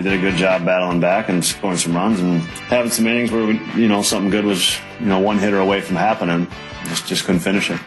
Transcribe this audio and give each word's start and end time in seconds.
We 0.00 0.04
did 0.04 0.18
a 0.18 0.22
good 0.22 0.36
job 0.36 0.64
battling 0.64 0.98
back 0.98 1.28
and 1.28 1.44
scoring 1.44 1.76
some 1.76 1.94
runs 1.94 2.20
and 2.20 2.40
having 2.70 2.90
some 2.90 3.06
innings 3.06 3.30
where 3.30 3.46
we, 3.46 3.60
you 3.74 3.86
know 3.86 4.00
something 4.00 4.30
good 4.30 4.46
was 4.46 4.78
you 4.98 5.04
know 5.04 5.18
one 5.18 5.38
hitter 5.38 5.58
away 5.58 5.82
from 5.82 5.96
happening. 5.96 6.48
Just 6.84 7.06
just 7.06 7.24
couldn't 7.26 7.42
finish 7.42 7.70
it. 7.70 7.78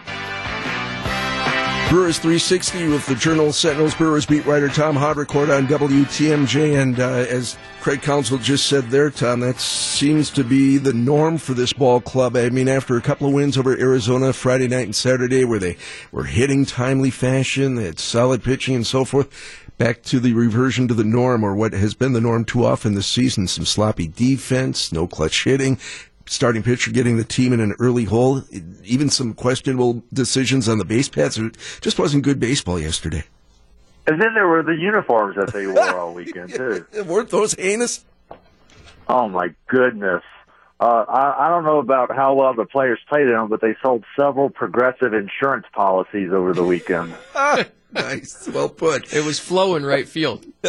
Brewers 1.94 2.18
360 2.18 2.88
with 2.88 3.05
the 3.05 3.14
Journal 3.14 3.54
Sentinels 3.54 3.94
Brewers 3.94 4.26
beat 4.26 4.48
writer 4.48 4.68
Tom 4.68 4.96
Haudricourt 4.96 5.55
on 5.55 5.68
WTMJ. 5.68 6.82
And 6.82 7.00
uh, 7.00 7.04
as 7.30 7.55
Craig 7.82 8.02
Counsell 8.02 8.39
just 8.39 8.66
said 8.66 8.86
there, 8.86 9.12
Tom, 9.12 9.41
that 9.41 9.59
seems 9.59 10.32
to 10.32 10.44
be 10.44 10.80
the 10.80 10.91
norm 10.91 11.38
for 11.38 11.54
this 11.54 11.71
ball 11.71 12.02
club. 12.02 12.36
I 12.36 12.50
mean, 12.50 12.68
after 12.68 12.98
a 12.98 13.02
couple 13.02 13.27
of 13.27 13.34
wins 13.36 13.59
over 13.59 13.77
Arizona 13.77 14.34
Friday 14.34 14.68
night 14.68 14.86
and 14.86 14.95
Saturday, 14.95 15.45
where 15.45 15.59
they 15.59 15.77
were 16.12 16.23
hitting 16.23 16.66
timely 16.66 17.12
fashion, 17.12 17.76
they 17.76 17.86
had 17.86 18.00
solid 18.00 18.44
pitching 18.44 18.73
and 18.73 18.88
so 18.88 19.05
forth, 19.05 19.30
back 19.78 20.02
to 20.04 20.20
the 20.20 20.34
reversion 20.34 20.88
to 20.88 20.96
the 20.96 21.04
norm, 21.04 21.44
or 21.44 21.54
what 21.54 21.73
has 21.73 21.94
been 21.94 22.14
the 22.14 22.21
norm 22.21 22.44
too 22.44 22.66
often 22.66 22.96
this 22.96 23.05
season 23.05 23.46
some 23.46 23.67
sloppy 23.67 24.08
defense, 24.08 24.91
no 24.91 25.05
clutch 25.05 25.44
hitting 25.44 25.78
starting 26.26 26.63
pitcher 26.63 26.91
getting 26.91 27.18
the 27.18 27.23
team 27.23 27.54
in 27.54 27.59
an 27.59 27.73
early 27.80 28.05
hole, 28.05 28.44
even 28.84 29.09
some 29.09 29.34
questionable 29.34 30.04
decisions 30.12 30.70
on 30.70 30.77
the 30.77 30.86
base 30.86 31.09
paths. 31.09 31.38
It 31.38 31.58
just 31.81 32.00
wasn't 32.00 32.23
good 32.23 32.40
baseball 32.40 32.80
yesterday. 32.80 33.23
And 34.05 34.22
then 34.22 34.34
there 34.34 34.48
were 34.48 34.64
the 34.64 34.76
uniforms 34.76 35.36
that 35.38 35.54
they 35.54 35.66
wore 35.67 35.98
all 35.98 36.14
weekend 36.14 36.54
too. 36.55 36.86
Weren't 37.05 37.30
those 37.30 37.54
heinous? 37.54 38.04
Oh 39.08 39.28
my 39.28 39.54
goodness! 39.67 40.23
Uh, 40.80 41.05
I, 41.08 41.45
I 41.45 41.50
don't 41.50 41.64
know 41.64 41.80
about 41.80 42.14
how 42.16 42.34
well 42.34 42.53
the 42.53 42.66
players 42.66 43.00
played 43.08 43.28
in 43.28 43.34
them, 43.34 43.48
but 43.48 43.62
they 43.62 43.76
sold 43.81 44.03
several 44.20 44.50
progressive 44.50 45.14
insurance 45.14 45.66
policies 45.73 46.31
over 46.34 46.53
the 46.53 46.64
weekend. 46.64 47.14
nice. 47.93 48.47
Well 48.47 48.70
put. 48.70 49.13
It 49.13 49.23
was 49.23 49.39
Flo 49.39 49.75
in 49.75 49.85
right 49.85 50.07
field. 50.07 50.45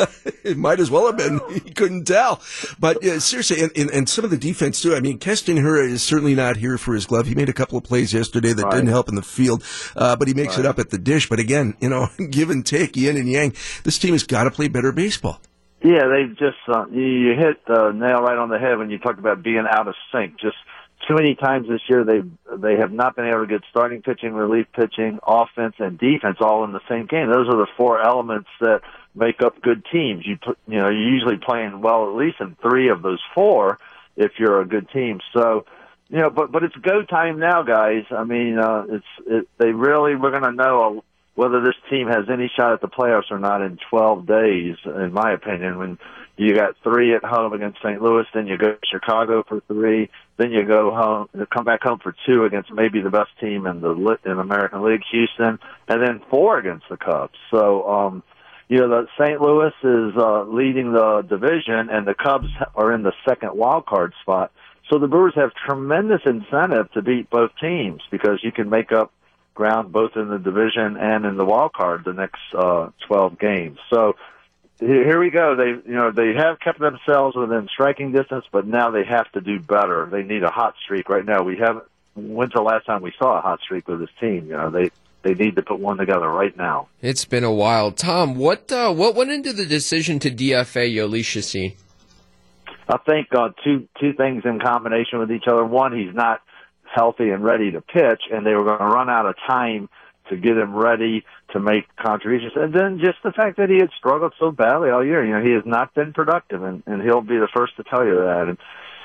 it 0.44 0.56
might 0.56 0.80
as 0.80 0.90
well 0.90 1.06
have 1.06 1.16
been. 1.16 1.40
He 1.52 1.70
couldn't 1.70 2.04
tell. 2.04 2.40
But 2.78 2.98
yeah, 3.02 3.18
seriously, 3.18 3.62
and, 3.62 3.70
and, 3.76 3.90
and, 3.90 4.08
some 4.08 4.24
of 4.24 4.30
the 4.30 4.36
defense 4.36 4.80
too. 4.80 4.94
I 4.94 5.00
mean, 5.00 5.18
Keston 5.18 5.56
Hiura 5.56 5.88
is 5.88 6.02
certainly 6.02 6.34
not 6.34 6.56
here 6.56 6.78
for 6.78 6.94
his 6.94 7.06
glove. 7.06 7.26
He 7.26 7.34
made 7.34 7.48
a 7.48 7.52
couple 7.52 7.78
of 7.78 7.84
plays 7.84 8.12
yesterday 8.12 8.52
that 8.52 8.64
right. 8.64 8.72
didn't 8.72 8.88
help 8.88 9.08
in 9.08 9.14
the 9.14 9.22
field, 9.22 9.62
uh, 9.96 10.16
but 10.16 10.28
he 10.28 10.34
makes 10.34 10.56
right. 10.56 10.64
it 10.64 10.66
up 10.66 10.78
at 10.78 10.90
the 10.90 10.98
dish. 10.98 11.28
But 11.28 11.38
again, 11.38 11.76
you 11.80 11.88
know, 11.88 12.08
give 12.30 12.50
and 12.50 12.64
take, 12.64 12.96
yin 12.96 13.16
and 13.16 13.28
yang. 13.28 13.54
This 13.84 13.98
team 13.98 14.12
has 14.12 14.24
got 14.24 14.44
to 14.44 14.50
play 14.50 14.68
better 14.68 14.92
baseball. 14.92 15.40
Yeah, 15.84 16.08
they 16.08 16.28
just 16.30 16.56
uh, 16.66 16.86
you 16.90 17.34
hit 17.38 17.66
the 17.66 17.92
nail 17.92 18.22
right 18.22 18.38
on 18.38 18.48
the 18.48 18.58
head 18.58 18.78
when 18.78 18.88
you 18.88 18.98
talk 18.98 19.18
about 19.18 19.42
being 19.42 19.64
out 19.68 19.86
of 19.86 19.94
sync. 20.10 20.40
Just 20.40 20.56
too 21.06 21.14
many 21.14 21.34
times 21.34 21.68
this 21.68 21.80
year 21.88 22.04
they 22.04 22.22
they 22.56 22.76
have 22.76 22.92
not 22.92 23.16
been 23.16 23.26
able 23.26 23.40
to 23.40 23.46
get 23.46 23.62
starting 23.70 24.02
pitching, 24.02 24.32
relief 24.32 24.66
pitching, 24.74 25.18
offense, 25.26 25.74
and 25.78 25.98
defense 25.98 26.38
all 26.40 26.64
in 26.64 26.72
the 26.72 26.80
same 26.88 27.06
game. 27.06 27.28
Those 27.28 27.48
are 27.48 27.56
the 27.56 27.68
four 27.76 28.00
elements 28.00 28.48
that 28.60 28.80
make 29.14 29.42
up 29.42 29.60
good 29.60 29.84
teams. 29.92 30.26
You 30.26 30.38
you 30.66 30.78
know 30.78 30.88
you're 30.88 31.14
usually 31.14 31.36
playing 31.36 31.80
well 31.80 32.08
at 32.08 32.16
least 32.16 32.36
in 32.40 32.56
three 32.62 32.88
of 32.88 33.02
those 33.02 33.20
four 33.34 33.78
if 34.16 34.32
you're 34.38 34.60
a 34.60 34.66
good 34.66 34.88
team. 34.90 35.20
So 35.36 35.66
you 36.08 36.18
know, 36.18 36.30
but 36.30 36.52
but 36.52 36.62
it's 36.62 36.76
go 36.76 37.02
time 37.02 37.38
now, 37.38 37.62
guys. 37.62 38.04
I 38.10 38.24
mean, 38.24 38.58
uh, 38.58 38.84
it's 38.88 39.26
it, 39.26 39.48
they 39.58 39.72
really 39.72 40.14
we're 40.14 40.30
going 40.30 40.42
to 40.42 40.52
know 40.52 41.04
whether 41.34 41.60
this 41.62 41.74
team 41.90 42.08
has 42.08 42.26
any 42.30 42.50
shot 42.54 42.72
at 42.72 42.80
the 42.80 42.88
playoffs 42.88 43.30
or 43.30 43.38
not 43.38 43.60
in 43.60 43.78
12 43.90 44.26
days, 44.26 44.76
in 44.84 45.12
my 45.12 45.32
opinion. 45.32 45.78
When 45.78 45.98
you 46.36 46.54
got 46.54 46.76
three 46.82 47.14
at 47.14 47.24
home 47.24 47.52
against 47.52 47.78
St. 47.78 48.02
Louis, 48.02 48.26
then 48.34 48.46
you 48.46 48.58
go 48.58 48.72
to 48.72 48.78
Chicago 48.90 49.44
for 49.46 49.60
three, 49.68 50.10
then 50.36 50.50
you 50.50 50.64
go 50.64 50.90
home, 50.90 51.46
come 51.52 51.64
back 51.64 51.82
home 51.82 52.00
for 52.02 52.14
two 52.26 52.44
against 52.44 52.72
maybe 52.72 53.00
the 53.00 53.10
best 53.10 53.30
team 53.40 53.66
in 53.66 53.80
the 53.80 54.18
in 54.24 54.38
American 54.38 54.82
League, 54.82 55.02
Houston, 55.12 55.58
and 55.88 56.02
then 56.02 56.20
four 56.30 56.58
against 56.58 56.88
the 56.88 56.96
Cubs. 56.96 57.34
So, 57.52 57.88
um, 57.88 58.22
you 58.68 58.78
know, 58.78 58.88
the 58.88 59.06
St. 59.18 59.40
Louis 59.40 59.72
is 59.84 60.16
uh, 60.16 60.42
leading 60.44 60.92
the 60.92 61.22
division, 61.22 61.88
and 61.90 62.06
the 62.06 62.14
Cubs 62.14 62.48
are 62.74 62.92
in 62.92 63.02
the 63.02 63.12
second 63.28 63.56
wild 63.56 63.86
card 63.86 64.12
spot. 64.22 64.50
So 64.90 64.98
the 64.98 65.06
Brewers 65.06 65.34
have 65.36 65.52
tremendous 65.54 66.20
incentive 66.26 66.90
to 66.92 67.02
beat 67.02 67.30
both 67.30 67.52
teams 67.60 68.02
because 68.10 68.40
you 68.42 68.52
can 68.52 68.68
make 68.68 68.90
up 68.90 69.12
ground 69.54 69.92
both 69.92 70.16
in 70.16 70.28
the 70.28 70.38
division 70.38 70.96
and 70.96 71.24
in 71.24 71.36
the 71.36 71.44
wild 71.44 71.72
card 71.72 72.04
the 72.04 72.12
next 72.12 72.40
uh, 72.54 72.90
12 73.06 73.38
games. 73.38 73.78
So 73.88 74.16
here 74.80 75.20
we 75.20 75.30
go. 75.30 75.56
They, 75.56 75.88
you 75.88 75.96
know, 75.96 76.10
they 76.10 76.34
have 76.34 76.58
kept 76.60 76.80
themselves 76.80 77.36
within 77.36 77.68
striking 77.72 78.12
distance, 78.12 78.44
but 78.50 78.66
now 78.66 78.90
they 78.90 79.04
have 79.04 79.30
to 79.32 79.40
do 79.40 79.60
better. 79.60 80.08
They 80.10 80.22
need 80.22 80.42
a 80.42 80.50
hot 80.50 80.74
streak 80.84 81.08
right 81.08 81.24
now. 81.24 81.42
We 81.42 81.56
haven't. 81.56 81.84
When's 82.16 82.52
the 82.52 82.62
last 82.62 82.86
time 82.86 83.02
we 83.02 83.12
saw 83.18 83.38
a 83.38 83.40
hot 83.40 83.60
streak 83.60 83.88
with 83.88 84.00
this 84.00 84.10
team? 84.20 84.46
You 84.46 84.56
know, 84.56 84.70
they 84.70 84.90
they 85.22 85.34
need 85.34 85.56
to 85.56 85.62
put 85.62 85.80
one 85.80 85.96
together 85.96 86.28
right 86.28 86.56
now. 86.56 86.88
It's 87.00 87.24
been 87.24 87.44
a 87.44 87.52
while. 87.52 87.90
Tom, 87.92 88.36
what 88.36 88.70
uh, 88.70 88.92
what 88.92 89.14
went 89.14 89.30
into 89.30 89.52
the 89.52 89.66
decision 89.66 90.18
to 90.20 90.30
DFA 90.30 90.94
Jhoulys 90.94 91.24
Chacin? 91.24 91.74
I 92.88 92.98
think 92.98 93.28
uh, 93.34 93.48
two 93.64 93.88
two 94.00 94.12
things 94.12 94.42
in 94.44 94.60
combination 94.60 95.18
with 95.18 95.32
each 95.32 95.44
other. 95.48 95.64
One, 95.64 95.96
he's 95.96 96.14
not 96.14 96.40
healthy 96.84 97.30
and 97.30 97.42
ready 97.42 97.72
to 97.72 97.80
pitch, 97.80 98.22
and 98.30 98.46
they 98.46 98.54
were 98.54 98.64
going 98.64 98.78
to 98.78 98.84
run 98.84 99.10
out 99.10 99.26
of 99.26 99.34
time 99.46 99.88
to 100.28 100.36
get 100.36 100.56
him 100.56 100.74
ready 100.74 101.24
to 101.54 101.60
make 101.60 101.84
contributions. 101.96 102.52
And 102.56 102.74
then 102.74 102.98
just 102.98 103.18
the 103.22 103.32
fact 103.32 103.56
that 103.56 103.70
he 103.70 103.78
had 103.78 103.90
struggled 103.96 104.34
so 104.38 104.50
badly 104.50 104.90
all 104.90 105.04
year. 105.04 105.24
You 105.24 105.34
know, 105.34 105.42
he 105.42 105.52
has 105.52 105.62
not 105.64 105.94
been 105.94 106.12
productive, 106.12 106.62
and, 106.62 106.82
and 106.86 107.00
he'll 107.00 107.22
be 107.22 107.38
the 107.38 107.48
first 107.54 107.76
to 107.76 107.84
tell 107.84 108.04
you 108.04 108.16
that. 108.16 108.46
And 108.48 108.58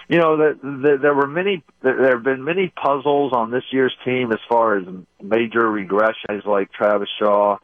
you 0.09 0.17
know, 0.17 0.37
that 0.37 0.59
the, 0.61 0.97
there 0.99 1.13
were 1.13 1.27
many, 1.27 1.63
there 1.83 2.15
have 2.15 2.23
been 2.23 2.43
many 2.43 2.69
puzzles 2.69 3.31
on 3.31 3.51
this 3.51 3.63
year's 3.71 3.95
team 4.03 4.31
as 4.31 4.39
far 4.49 4.77
as 4.77 4.85
major 5.21 5.61
regressions 5.61 6.45
like 6.45 6.71
Travis 6.71 7.09
Shaw, 7.19 7.57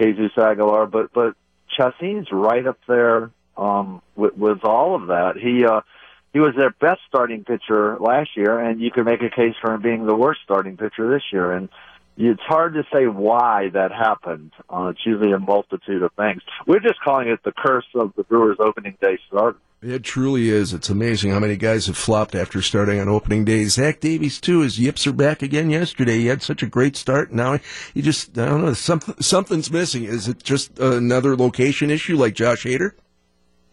Jesus 0.00 0.30
Aguilar, 0.38 0.86
but 0.86 1.12
but 1.12 1.34
Chacin's 1.76 2.28
right 2.30 2.64
up 2.64 2.78
there 2.86 3.32
um, 3.56 4.00
with, 4.14 4.36
with 4.36 4.64
all 4.64 4.94
of 4.94 5.08
that. 5.08 5.32
He 5.36 5.64
uh, 5.64 5.80
he 6.32 6.38
was 6.38 6.54
their 6.56 6.70
best 6.70 7.00
starting 7.08 7.42
pitcher 7.42 7.98
last 7.98 8.36
year, 8.36 8.60
and 8.60 8.80
you 8.80 8.92
could 8.92 9.04
make 9.04 9.22
a 9.22 9.30
case 9.30 9.54
for 9.60 9.74
him 9.74 9.82
being 9.82 10.06
the 10.06 10.14
worst 10.14 10.40
starting 10.44 10.76
pitcher 10.76 11.10
this 11.10 11.24
year. 11.32 11.50
And 11.50 11.68
it's 12.18 12.42
hard 12.42 12.74
to 12.74 12.82
say 12.92 13.06
why 13.06 13.70
that 13.72 13.92
happened. 13.92 14.52
Uh, 14.68 14.88
it's 14.88 15.00
usually 15.06 15.32
a 15.32 15.38
multitude 15.38 16.02
of 16.02 16.12
things. 16.14 16.42
We're 16.66 16.80
just 16.80 17.00
calling 17.00 17.28
it 17.28 17.40
the 17.44 17.52
curse 17.52 17.86
of 17.94 18.12
the 18.16 18.24
Brewers' 18.24 18.58
opening 18.60 18.96
day 19.00 19.18
start. 19.28 19.58
It 19.80 20.02
truly 20.02 20.48
is. 20.48 20.74
It's 20.74 20.90
amazing 20.90 21.30
how 21.30 21.38
many 21.38 21.56
guys 21.56 21.86
have 21.86 21.96
flopped 21.96 22.34
after 22.34 22.60
starting 22.60 22.98
on 22.98 23.08
opening 23.08 23.44
day. 23.44 23.64
Zach 23.66 24.00
Davies 24.00 24.40
too. 24.40 24.62
His 24.62 24.80
yips 24.80 25.06
are 25.06 25.12
back 25.12 25.40
again 25.40 25.70
yesterday. 25.70 26.18
He 26.18 26.26
had 26.26 26.42
such 26.42 26.64
a 26.64 26.66
great 26.66 26.96
start. 26.96 27.32
Now 27.32 27.60
he 27.94 28.02
just 28.02 28.36
I 28.36 28.46
don't 28.46 28.64
know 28.64 28.74
something 28.74 29.14
something's 29.20 29.70
missing. 29.70 30.02
Is 30.02 30.26
it 30.26 30.42
just 30.42 30.76
another 30.80 31.36
location 31.36 31.90
issue 31.90 32.16
like 32.16 32.34
Josh 32.34 32.64
Hader? 32.64 32.94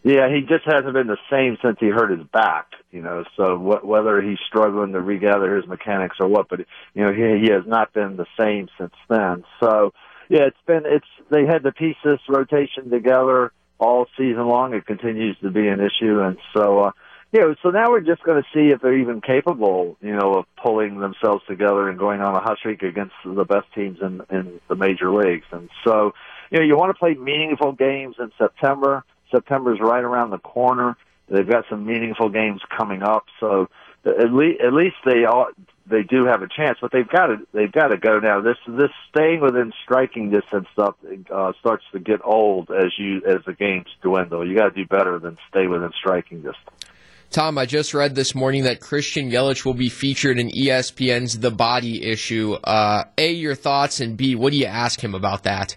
Yeah, 0.06 0.30
he 0.30 0.42
just 0.42 0.66
hasn't 0.66 0.94
been 0.94 1.08
the 1.08 1.18
same 1.32 1.58
since 1.64 1.78
he 1.80 1.88
hurt 1.88 2.12
his 2.12 2.28
back. 2.32 2.68
You 2.92 3.02
know, 3.02 3.24
so 3.36 3.58
wh- 3.58 3.84
whether 3.84 4.22
he's 4.22 4.38
struggling 4.48 4.94
to 4.94 5.02
regather 5.02 5.56
his 5.56 5.66
mechanics 5.66 6.18
or 6.20 6.28
what, 6.28 6.48
but 6.48 6.60
you 6.94 7.04
know, 7.04 7.12
he 7.12 7.44
he 7.44 7.52
has 7.52 7.64
not 7.66 7.92
been 7.92 8.16
the 8.16 8.28
same 8.40 8.70
since 8.78 8.94
then. 9.10 9.44
So, 9.60 9.94
yeah, 10.30 10.42
it's 10.42 10.62
been 10.68 10.84
it's 10.86 11.08
they 11.32 11.48
had 11.48 11.64
to 11.64 11.72
piece 11.72 11.98
this 12.04 12.20
rotation 12.30 12.92
together 12.92 13.52
all 13.80 14.06
season 14.16 14.46
long. 14.48 14.76
It 14.76 14.86
continues 14.86 15.38
to 15.42 15.50
be 15.50 15.68
an 15.68 15.80
issue, 15.80 16.20
and 16.22 16.38
so 16.56 16.82
uh, 16.82 16.92
yeah. 17.32 17.52
So 17.64 17.72
now 17.72 17.90
we're 17.90 18.02
just 18.02 18.22
going 18.22 18.44
to 18.44 18.48
see 18.54 18.72
if 18.72 18.82
they're 18.82 19.00
even 19.00 19.22
capable, 19.22 19.98
you 20.02 20.16
know, 20.16 20.36
of 20.36 20.46
pulling 20.64 21.00
themselves 21.00 21.44
together 21.48 21.90
and 21.90 21.98
going 21.98 22.22
on 22.22 22.36
a 22.36 22.42
hot 22.42 22.60
streak 22.60 22.84
against 22.84 23.16
the 23.26 23.44
best 23.44 23.66
teams 23.74 23.98
in 24.04 24.22
in 24.30 24.62
the 24.68 24.76
major 24.76 25.12
leagues. 25.12 25.48
And 25.52 25.68
so, 25.84 26.14
you 26.52 26.60
know, 26.60 26.64
you 26.64 26.78
want 26.78 26.92
to 26.92 27.00
play 27.00 27.16
meaningful 27.16 27.72
games 27.72 28.18
in 28.20 28.32
September 28.38 29.04
September's 29.36 29.80
right 29.82 30.04
around 30.04 30.30
the 30.30 30.40
corner. 30.40 30.96
They've 31.28 31.48
got 31.48 31.66
some 31.70 31.86
meaningful 31.86 32.30
games 32.30 32.62
coming 32.76 33.02
up, 33.02 33.26
so 33.40 33.68
at 34.06 34.32
least 34.32 34.62
at 34.62 34.74
least 34.74 34.96
they 35.06 35.26
all 35.26 35.48
they 35.88 36.04
do 36.04 36.26
have 36.26 36.42
a 36.42 36.48
chance. 36.48 36.78
But 36.80 36.92
they've 36.92 37.08
got 37.08 37.28
to 37.28 37.38
they've 37.54 37.72
got 37.72 37.88
to 37.88 37.98
go 37.98 38.20
now. 38.20 38.42
This 38.42 38.58
this 38.68 38.92
staying 39.10 39.42
within 39.42 39.74
striking 39.84 40.30
distance 40.30 40.68
stuff 40.74 40.96
uh, 41.34 41.54
starts 41.60 41.84
to 41.94 42.00
get 42.00 42.22
old 42.24 42.70
as 42.70 42.92
you 42.98 43.22
as 43.28 43.44
the 43.46 43.54
games 43.54 43.88
dwindle. 44.02 44.48
You 44.48 44.56
got 44.56 44.76
to 44.76 44.84
do 44.84 44.86
better 44.86 45.20
than 45.20 45.38
stay 45.50 45.68
within 45.68 45.92
striking 46.00 46.38
distance. 46.38 46.86
Tom, 47.32 47.58
I 47.58 47.66
just 47.66 47.94
read 47.94 48.16
this 48.16 48.36
morning 48.36 48.64
that 48.64 48.80
Christian 48.80 49.30
Yelich 49.30 49.66
will 49.66 49.74
be 49.74 49.90
featured 49.90 50.40
in 50.40 50.50
ESPN's 50.52 51.40
The 51.40 51.52
Body 51.52 52.04
issue. 52.04 52.54
Uh, 52.54 53.06
a, 53.18 53.34
your 53.34 53.56
thoughts, 53.56 54.00
and 54.00 54.16
B, 54.16 54.36
what 54.36 54.52
do 54.52 54.58
you 54.58 54.68
ask 54.68 55.04
him 55.04 55.16
about 55.16 55.44
that? 55.44 55.76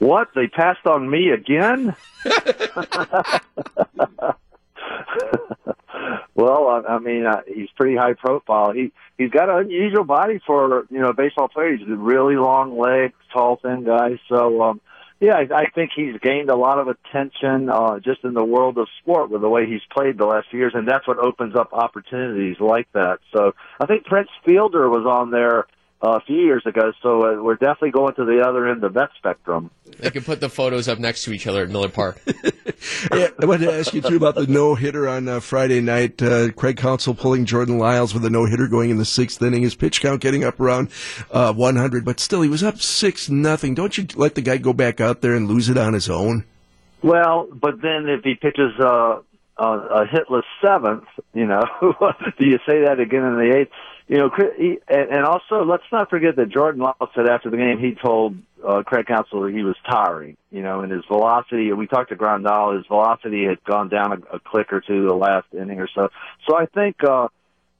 What? 0.00 0.28
They 0.34 0.48
passed 0.48 0.86
on 0.86 1.08
me 1.08 1.30
again? 1.30 1.94
well, 6.34 6.68
I, 6.68 6.82
I 6.88 6.98
mean, 6.98 7.26
uh, 7.26 7.42
he's 7.46 7.68
pretty 7.76 7.96
high 7.96 8.14
profile. 8.14 8.72
He 8.72 8.92
he's 9.18 9.30
got 9.30 9.50
an 9.50 9.58
unusual 9.66 10.04
body 10.04 10.40
for 10.46 10.86
you 10.90 11.00
know 11.00 11.08
a 11.08 11.14
baseball 11.14 11.48
player. 11.48 11.76
He's 11.76 11.86
a 11.86 11.96
really 11.96 12.36
long 12.36 12.78
legs, 12.78 13.12
tall, 13.30 13.60
thin 13.62 13.84
guy. 13.84 14.18
So, 14.30 14.62
um, 14.62 14.80
yeah, 15.20 15.34
I, 15.36 15.48
I 15.54 15.70
think 15.74 15.90
he's 15.94 16.16
gained 16.22 16.48
a 16.48 16.56
lot 16.56 16.78
of 16.78 16.88
attention 16.88 17.68
uh, 17.68 17.98
just 17.98 18.24
in 18.24 18.32
the 18.32 18.42
world 18.42 18.78
of 18.78 18.88
sport 19.02 19.28
with 19.28 19.42
the 19.42 19.50
way 19.50 19.66
he's 19.66 19.82
played 19.92 20.16
the 20.16 20.24
last 20.24 20.48
few 20.50 20.60
years, 20.60 20.72
and 20.74 20.88
that's 20.88 21.06
what 21.06 21.18
opens 21.18 21.54
up 21.54 21.74
opportunities 21.74 22.56
like 22.58 22.90
that. 22.94 23.18
So, 23.34 23.54
I 23.78 23.84
think 23.84 24.06
Prince 24.06 24.30
Fielder 24.46 24.88
was 24.88 25.04
on 25.04 25.30
there 25.30 25.66
uh, 26.02 26.12
a 26.12 26.20
few 26.20 26.36
years 26.36 26.62
ago. 26.64 26.92
So 27.02 27.22
uh, 27.22 27.42
we're 27.42 27.56
definitely 27.56 27.90
going 27.90 28.14
to 28.14 28.24
the 28.24 28.42
other 28.46 28.66
end 28.68 28.84
of 28.84 28.94
that 28.94 29.10
spectrum. 29.16 29.70
They 29.98 30.10
can 30.10 30.22
put 30.22 30.40
the 30.40 30.48
photos 30.48 30.88
up 30.88 30.98
next 30.98 31.24
to 31.24 31.32
each 31.32 31.46
other 31.46 31.62
at 31.62 31.68
Miller 31.68 31.88
Park. 31.88 32.20
yeah, 33.12 33.28
I 33.40 33.44
wanted 33.44 33.66
to 33.66 33.74
ask 33.74 33.92
you 33.92 34.00
too 34.00 34.16
about 34.16 34.34
the 34.34 34.46
no 34.46 34.74
hitter 34.74 35.08
on 35.08 35.28
uh, 35.28 35.40
Friday 35.40 35.80
night. 35.80 36.22
Uh, 36.22 36.52
Craig 36.52 36.78
Counsell 36.78 37.14
pulling 37.14 37.44
Jordan 37.44 37.78
Lyles 37.78 38.14
with 38.14 38.24
a 38.24 38.30
no 38.30 38.46
hitter 38.46 38.66
going 38.66 38.90
in 38.90 38.96
the 38.96 39.04
sixth 39.04 39.42
inning. 39.42 39.62
His 39.62 39.74
pitch 39.74 40.00
count 40.00 40.20
getting 40.20 40.44
up 40.44 40.58
around 40.58 40.90
uh, 41.30 41.52
100, 41.52 42.04
but 42.04 42.18
still 42.18 42.42
he 42.42 42.48
was 42.48 42.62
up 42.62 42.80
six 42.80 43.28
nothing. 43.28 43.74
Don't 43.74 43.96
you 43.98 44.06
let 44.14 44.34
the 44.34 44.42
guy 44.42 44.56
go 44.56 44.72
back 44.72 45.00
out 45.00 45.20
there 45.20 45.34
and 45.34 45.48
lose 45.48 45.68
it 45.68 45.76
on 45.76 45.92
his 45.92 46.08
own? 46.08 46.44
Well, 47.02 47.48
but 47.52 47.80
then 47.80 48.08
if 48.08 48.24
he 48.24 48.34
pitches 48.34 48.72
uh, 48.78 49.20
a 49.58 50.04
hitless 50.06 50.42
seventh, 50.64 51.04
you 51.34 51.46
know, 51.46 51.62
do 52.38 52.46
you 52.46 52.58
say 52.66 52.84
that 52.84 53.00
again 53.00 53.24
in 53.24 53.36
the 53.36 53.56
eighth? 53.58 53.72
You 54.10 54.18
know, 54.18 54.30
and 54.88 55.24
also 55.24 55.64
let's 55.64 55.84
not 55.92 56.10
forget 56.10 56.34
that 56.34 56.48
Jordan 56.48 56.82
Lyles 56.82 57.10
said 57.14 57.28
after 57.28 57.48
the 57.48 57.56
game 57.56 57.78
he 57.78 57.94
told 57.94 58.36
uh, 58.66 58.82
Craig 58.84 59.06
Counsell 59.06 59.42
that 59.42 59.52
he 59.54 59.62
was 59.62 59.76
tiring. 59.88 60.36
You 60.50 60.62
know, 60.62 60.80
and 60.80 60.90
his 60.90 61.04
velocity. 61.06 61.72
We 61.72 61.86
talked 61.86 62.08
to 62.08 62.16
Grandal. 62.16 62.76
His 62.76 62.84
velocity 62.88 63.44
had 63.44 63.62
gone 63.62 63.88
down 63.88 64.12
a, 64.12 64.36
a 64.36 64.40
click 64.40 64.72
or 64.72 64.80
two 64.80 65.06
the 65.06 65.14
last 65.14 65.46
inning 65.52 65.78
or 65.78 65.88
so. 65.94 66.08
So 66.48 66.56
I 66.56 66.66
think 66.66 66.96
uh, 67.04 67.28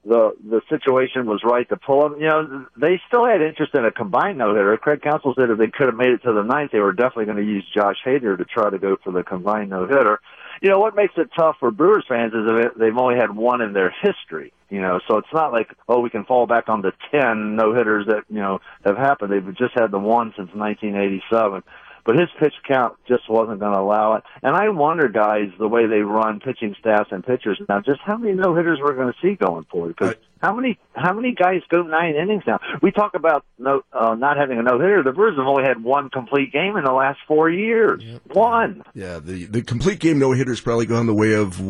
the 0.04 0.36
the 0.48 0.60
situation 0.68 1.26
was 1.26 1.42
right 1.42 1.68
to 1.68 1.76
pull 1.76 2.06
him. 2.06 2.20
You 2.20 2.28
know, 2.28 2.66
they 2.76 3.00
still 3.08 3.26
had 3.26 3.42
interest 3.42 3.74
in 3.74 3.84
a 3.84 3.90
combined 3.90 4.38
no 4.38 4.54
hitter. 4.54 4.76
Craig 4.76 5.02
Counsell 5.02 5.34
said 5.36 5.50
if 5.50 5.58
they 5.58 5.66
could 5.66 5.86
have 5.86 5.96
made 5.96 6.10
it 6.10 6.22
to 6.22 6.32
the 6.32 6.44
ninth, 6.44 6.70
they 6.70 6.78
were 6.78 6.92
definitely 6.92 7.24
going 7.24 7.38
to 7.38 7.52
use 7.52 7.64
Josh 7.74 7.96
Hader 8.06 8.38
to 8.38 8.44
try 8.44 8.70
to 8.70 8.78
go 8.78 8.96
for 9.02 9.10
the 9.10 9.24
combined 9.24 9.70
no 9.70 9.88
hitter 9.88 10.20
you 10.60 10.68
know 10.68 10.78
what 10.78 10.94
makes 10.94 11.14
it 11.16 11.30
tough 11.38 11.56
for 11.60 11.70
Brewers 11.70 12.04
fans 12.08 12.32
is 12.32 12.44
that 12.44 12.72
they've 12.78 12.96
only 12.96 13.16
had 13.16 13.34
one 13.34 13.60
in 13.60 13.72
their 13.72 13.94
history. 14.02 14.52
You 14.68 14.80
know, 14.80 15.00
so 15.08 15.18
it's 15.18 15.32
not 15.32 15.52
like 15.52 15.74
oh 15.88 16.00
we 16.00 16.10
can 16.10 16.24
fall 16.24 16.46
back 16.46 16.68
on 16.68 16.82
the 16.82 16.92
ten 17.10 17.56
no 17.56 17.74
hitters 17.74 18.06
that 18.06 18.24
you 18.28 18.40
know 18.40 18.60
have 18.84 18.96
happened. 18.96 19.32
They've 19.32 19.56
just 19.56 19.78
had 19.78 19.90
the 19.90 19.98
one 19.98 20.32
since 20.36 20.50
1987 20.54 21.62
but 22.04 22.16
his 22.16 22.28
pitch 22.38 22.54
count 22.66 22.96
just 23.06 23.28
wasn't 23.28 23.60
going 23.60 23.72
to 23.72 23.80
allow 23.80 24.14
it. 24.14 24.24
And 24.42 24.54
I 24.56 24.68
wonder, 24.68 25.08
guys, 25.08 25.50
the 25.58 25.68
way 25.68 25.86
they 25.86 26.00
run 26.00 26.40
pitching 26.40 26.74
staffs 26.78 27.10
and 27.12 27.24
pitchers 27.24 27.60
now, 27.68 27.80
just 27.80 28.00
how 28.04 28.16
many 28.16 28.34
no 28.34 28.54
hitters 28.54 28.78
we're 28.82 28.94
going 28.94 29.12
to 29.12 29.18
see 29.20 29.34
going 29.34 29.64
forward. 29.64 29.96
Because 29.96 30.16
how 30.40 30.54
many 30.54 30.78
how 30.94 31.12
many 31.12 31.32
guys 31.32 31.60
go 31.68 31.82
nine 31.82 32.14
innings 32.14 32.44
now? 32.46 32.60
We 32.82 32.90
talk 32.92 33.14
about 33.14 33.44
no 33.58 33.82
uh, 33.92 34.14
not 34.14 34.36
having 34.36 34.58
a 34.58 34.62
no 34.62 34.78
hitter. 34.78 35.02
The 35.02 35.12
Brewers 35.12 35.36
have 35.36 35.46
only 35.46 35.64
had 35.64 35.82
one 35.82 36.08
complete 36.10 36.52
game 36.52 36.76
in 36.76 36.84
the 36.84 36.92
last 36.92 37.18
four 37.28 37.50
years. 37.50 38.02
Yep. 38.02 38.22
One. 38.32 38.82
Yeah, 38.94 39.18
the 39.18 39.44
the 39.46 39.62
complete 39.62 39.98
game 39.98 40.18
no 40.18 40.32
hitters 40.32 40.60
probably 40.60 40.86
gone 40.86 41.06
the 41.06 41.14
way 41.14 41.34
of 41.34 41.60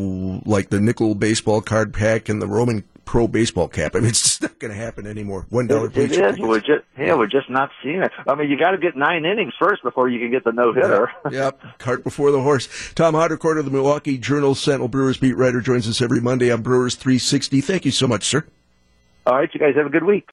like 0.47 0.69
the 0.69 0.79
nickel 0.79 1.15
baseball 1.15 1.61
card 1.61 1.93
pack 1.93 2.29
and 2.29 2.41
the 2.41 2.47
Roman 2.47 2.83
pro 3.11 3.27
baseball 3.27 3.67
cap. 3.67 3.93
I 3.93 3.99
mean, 3.99 4.07
it's 4.09 4.21
just 4.21 4.41
not 4.41 4.57
going 4.57 4.71
to 4.71 4.79
happen 4.79 5.05
anymore. 5.05 5.45
One 5.49 5.67
dollar. 5.67 5.87
It, 5.87 5.97
it 5.97 6.11
is. 6.13 6.39
We're 6.39 6.59
just 6.59 6.85
yeah, 6.97 7.15
we're 7.15 7.27
just 7.27 7.49
not 7.49 7.69
seeing 7.83 8.01
it. 8.01 8.11
I 8.25 8.35
mean, 8.35 8.49
you 8.49 8.57
got 8.57 8.71
to 8.71 8.77
get 8.77 8.95
nine 8.95 9.25
innings 9.25 9.53
first 9.59 9.83
before 9.83 10.07
you 10.07 10.19
can 10.19 10.31
get 10.31 10.43
the 10.43 10.51
no 10.51 10.71
hitter. 10.71 11.11
Yep. 11.25 11.33
yep, 11.33 11.77
cart 11.77 12.03
before 12.03 12.31
the 12.31 12.41
horse. 12.41 12.69
Tom 12.95 13.15
Haudricourt 13.15 13.59
of 13.59 13.65
the 13.65 13.71
Milwaukee 13.71 14.17
Journal 14.17 14.55
Sentinel 14.55 14.87
Brewers 14.87 15.17
beat 15.17 15.35
writer 15.35 15.61
joins 15.61 15.89
us 15.89 16.01
every 16.01 16.21
Monday 16.21 16.51
on 16.51 16.61
Brewers 16.61 16.95
360. 16.95 17.59
Thank 17.61 17.85
you 17.85 17.91
so 17.91 18.07
much, 18.07 18.23
sir. 18.23 18.45
All 19.25 19.35
right, 19.35 19.49
you 19.53 19.59
guys 19.59 19.75
have 19.75 19.85
a 19.85 19.89
good 19.89 20.03
week. 20.03 20.29